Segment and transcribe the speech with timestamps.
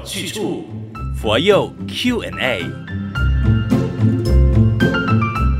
[0.00, 0.64] 有去处，
[1.14, 2.64] 佛佑 Q&A。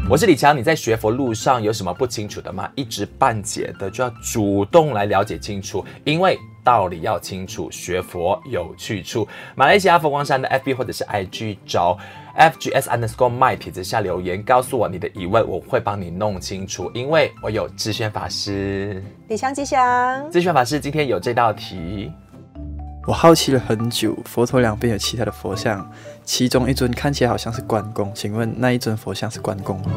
[0.08, 2.68] 我是李强，你在学佛路上有什么不清楚的吗？
[2.74, 9.28] 一知半解的就要主动来了解清楚，因为道理要清楚，学佛有去处。
[9.54, 11.98] 马来西亚佛光山的 FB 或者是 IG 找
[12.38, 16.90] FGS underscore my 帖子下留言，告诉我你的疑问，我会帮你弄清楚。
[16.94, 20.30] 因为我有智炫法师，李强吉祥。
[20.30, 22.10] 智炫法师今天有这道题。
[23.06, 25.90] 我好奇了很久，佛陀两边有其他的佛像，
[26.22, 29.90] 其中一尊看起来好像是关公，请问那一尊佛像是关公吗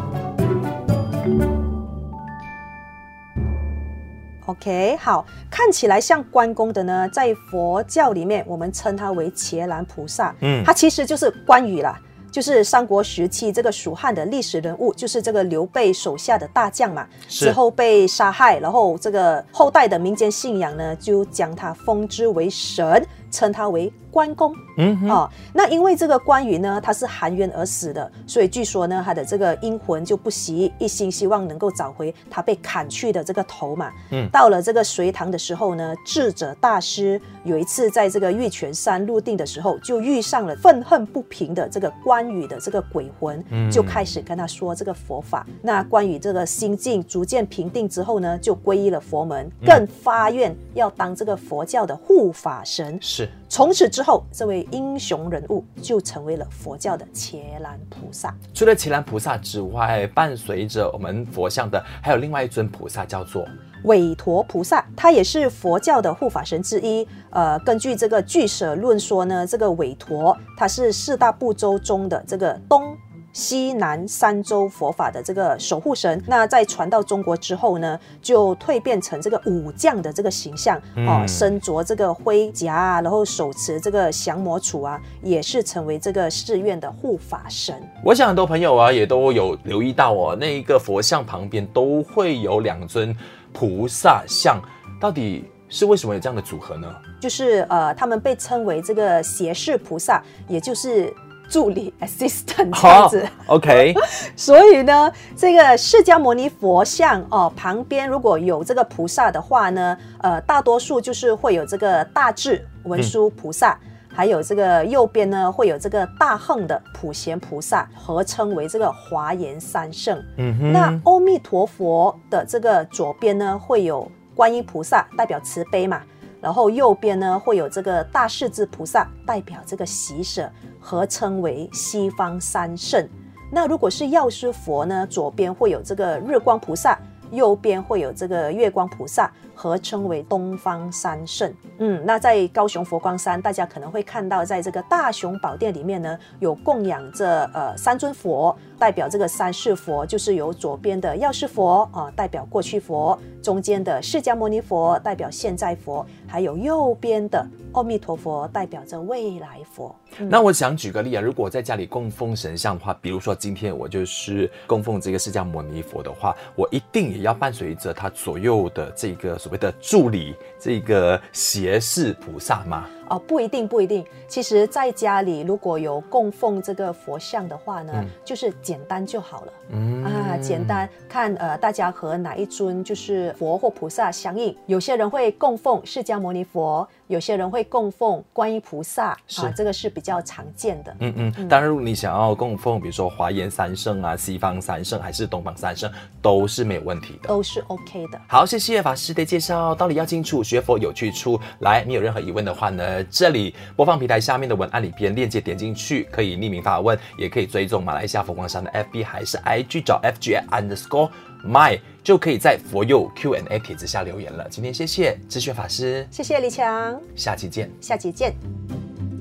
[4.45, 11.99] ？OK，好，看起来像关公的呢，在佛教里面我们称他为伽蓝菩萨，嗯，他其实就是关羽啦。
[12.33, 24.55] 就是三国时期这个蜀汉的历史人物，就是这个刘备手下的大将嘛，之后被杀害，然后这个后代的民间信仰呢，就将他封之为神，称他为关公。
[24.77, 33.91] 嗯啊、哦，那因为这个关羽呢，他是含冤而死的，所以据说呢，他的这个阴魂就不惜一心希望能够找回他被砍去的这个头嘛。
[34.09, 45.45] 嗯，到了这个隋唐的时候呢，智者大师有一次在这个玉泉山入定的时候，就遇上了愤恨不平的这个关羽的这个鬼魂，就开始跟他说这个佛法。
[45.47, 52.97] 嗯、那关羽这个心境逐渐平定之后呢，就皈依了佛门，更发愿要当这个佛教的护法神。
[52.99, 53.22] 是。
[53.49, 58.33] 从此之后，这位英雄人物就成为了佛教的伽蓝菩萨。
[58.53, 63.45] 除了伽蓝菩萨之外，伴随着我们佛像的还有另外一尊菩萨，叫做
[63.83, 67.07] 韦陀菩萨，他也是佛教的护法神之一。
[67.29, 72.97] 呃，根据这个俱舍论说呢，这个韦陀他是四大部洲中的这个东。
[73.33, 87.75] 西南三州佛法的这个守护神，那在传到中国之后呢，就蜕变成这个武将的这个形象哦，身着这个盔甲啊，然后手持这个降魔杵啊，也是成为这个寺院的护法神。
[88.05, 93.15] 我想很多朋友啊，也都有留意到哦，那一个佛像旁边都会有两尊
[93.51, 94.61] 菩萨像，
[95.01, 96.87] 到底是为什么有这样的组合呢？
[97.19, 101.11] 就是呃，他们被称为这个胁侍菩萨，也就是。
[101.49, 103.93] 助理 assistant 这样子，oh，OK。
[104.35, 120.17] 所以呢，这个释迦牟尼佛像哦，旁边如果有这个菩萨的话呢，呃，大多数就是会有这个大智文殊菩萨，嗯、还有这个右边呢会有这个大横的普贤菩萨，合称为这个华严三圣。
[120.37, 120.71] 嗯哼。
[120.71, 126.01] 那阿弥陀佛的这个左边呢会有观音菩萨，代表慈悲嘛。
[126.43, 133.07] 然后右边呢会有这个大势至菩萨，代表这个喜舍，合称为西方三圣。
[133.49, 136.99] 那如果是药师佛呢，左边会有这个日光菩萨，
[137.33, 141.53] 右边会有这个月光菩萨，合称为东方三圣。
[141.79, 148.55] 嗯，那在高雄佛光山，大家可能会看到，在这个大雄宝殿里面呢，有供养着呃三尊佛。
[148.79, 159.95] 代表这个三世佛，就是由左边的药师佛啊，代表过去佛；中间的释迦牟尼佛代表现在佛，还有右边的阿弥陀佛代表着未来佛。
[160.19, 172.87] 嗯、那我想举个例啊，如果在家里供奉神像的话，比如说今天我就是供奉这个释迦牟尼佛的话，我一定也要伴随着他左右的这个所谓的助理，这个胁侍菩萨吗？
[173.09, 174.05] 哦，不一定，不一定。
[174.27, 179.53] 其实，在家里如果有供奉这个佛像的话呢，嗯、就是简单就好了。
[179.69, 184.55] 嗯啊，简单看呃，大家和哪一尊就是佛或菩萨相应。
[184.65, 190.95] 有些人会供奉释迦牟尼佛，有些人会供奉观音菩萨啊，这个是比较常见的。
[190.99, 191.33] 嗯嗯。
[191.37, 195.91] 嗯当然，如果你想要供奉，比如说华严三圣啊、西方三圣还是东方三圣，
[196.21, 198.19] 都是没有问题的，都是 OK 的。
[198.27, 201.39] 好，谢谢法师的介绍，道理要清楚，学佛有去处。
[201.59, 211.09] 来，你有任何疑问的话呢，这里播放平台下面的文案里边链接点进去，可以匿名发问，也可以追踪马来西亚佛光山的 FB 还是 IG 找 FG underscore
[211.45, 214.47] my，就可以在佛佑 Q&A 帖子下留言了。
[214.49, 218.33] 今天谢谢智炫法师，谢谢李强，下期见，下期见。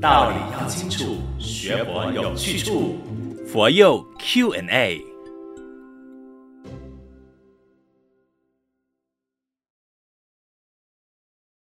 [0.01, 2.97] 道理要清楚，学佛有去处，
[3.47, 5.12] 佛佑 Q&A。